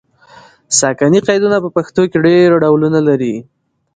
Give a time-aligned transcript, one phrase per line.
[0.79, 3.35] ساکني قیدونه په پښتو کې ډېر ډولونه لري.